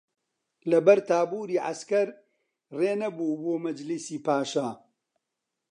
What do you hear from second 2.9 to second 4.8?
نەبوو بۆ مەجلیسی پاشا